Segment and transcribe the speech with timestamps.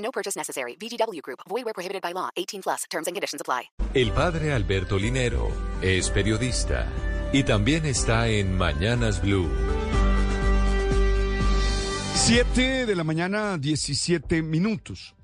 [0.00, 0.76] No purchase necessary.
[0.76, 1.40] VGW Group.
[1.48, 2.28] Void where prohibited by law.
[2.36, 2.84] 18 plus.
[2.90, 3.70] Terms and conditions apply.
[3.94, 5.50] El padre Alberto Linero
[5.80, 6.86] es periodista
[7.32, 9.48] y también está en Mañanas Blue.
[12.14, 15.14] 7 de la mañana, 17 minutos.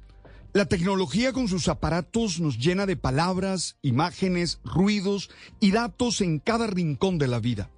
[0.53, 6.67] La tecnología con sus aparatos nos llena de palabras, imágenes, ruidos y datos en cada
[6.67, 7.70] rincón de la vida.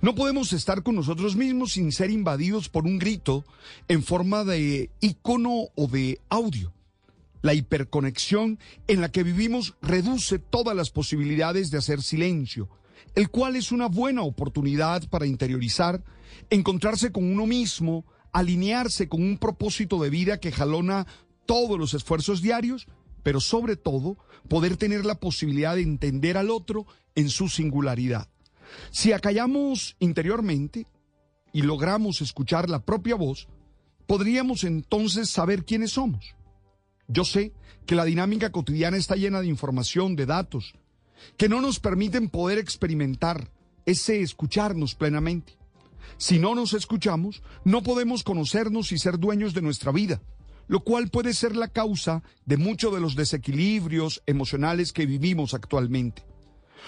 [0.00, 3.44] No podemos estar con nosotros mismos sin ser invadidos por un grito
[3.88, 6.72] en forma de icono o de audio.
[7.42, 12.68] La hiperconexión en la que vivimos reduce todas las posibilidades de hacer silencio,
[13.14, 16.02] el cual es una buena oportunidad para interiorizar,
[16.50, 21.06] encontrarse con uno mismo, alinearse con un propósito de vida que jalona
[21.46, 22.86] todos los esfuerzos diarios,
[23.22, 24.16] pero sobre todo
[24.48, 28.28] poder tener la posibilidad de entender al otro en su singularidad.
[28.90, 30.86] Si acallamos interiormente
[31.52, 33.48] y logramos escuchar la propia voz,
[34.06, 36.34] podríamos entonces saber quiénes somos.
[37.06, 37.52] Yo sé
[37.86, 40.74] que la dinámica cotidiana está llena de información, de datos,
[41.36, 43.50] que no nos permiten poder experimentar
[43.86, 45.58] ese escucharnos plenamente.
[46.16, 50.20] Si no nos escuchamos, no podemos conocernos y ser dueños de nuestra vida
[50.66, 56.22] lo cual puede ser la causa de muchos de los desequilibrios emocionales que vivimos actualmente.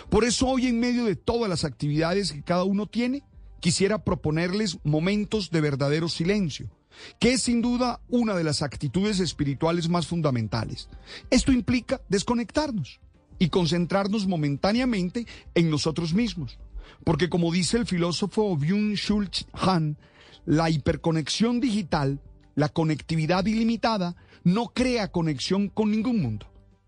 [0.08, 3.22] Por eso hoy en medio de todas las actividades que cada uno tiene,
[3.60, 6.70] quisiera proponerles momentos de verdadero silencio,
[7.18, 10.88] que es sin duda una de las actitudes espirituales más fundamentales.
[11.30, 13.00] Esto implica desconectarnos
[13.38, 16.58] y concentrarnos momentáneamente en nosotros mismos,
[17.04, 19.98] porque como dice el filósofo Byung-Chul Han,
[20.44, 22.20] la hiperconexión digital
[22.56, 26.46] la conectividad ilimitada no crea conexión con ningún mundo,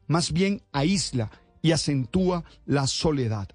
[0.08, 1.30] más bien aísla
[1.62, 3.48] y acentúa la soledad.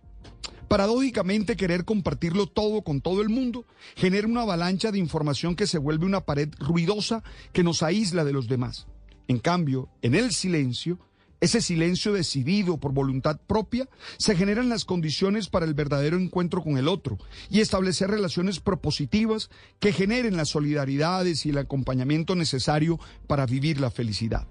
[0.68, 3.66] Paradójicamente, querer compartirlo todo con todo el mundo
[3.96, 8.34] genera una avalancha de información que se vuelve una pared ruidosa que nos aísla de
[8.34, 8.88] los demás.
[9.28, 10.98] En cambio, en el silencio,
[11.42, 13.88] ese silencio decidido por voluntad propia,
[14.18, 17.18] se generan las condiciones para el verdadero encuentro con el otro
[17.50, 19.50] y establecer relaciones propositivas
[19.80, 24.48] que generen las solidaridades y el acompañamiento necesario para vivir la felicidad.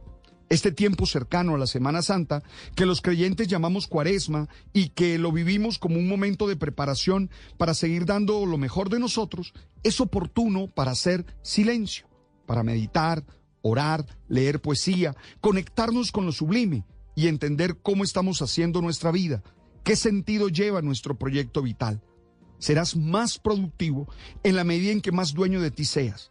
[0.52, 2.42] Este tiempo cercano a la Semana Santa,
[2.74, 7.72] que los creyentes llamamos cuaresma y que lo vivimos como un momento de preparación para
[7.72, 12.06] seguir dando lo mejor de nosotros, es oportuno para hacer silencio,
[12.44, 13.24] para meditar,
[13.62, 16.84] orar, leer poesía, conectarnos con lo sublime
[17.16, 19.42] y entender cómo estamos haciendo nuestra vida,
[19.84, 22.02] qué sentido lleva nuestro proyecto vital.
[22.58, 24.06] Serás más productivo
[24.42, 26.30] en la medida en que más dueño de ti seas.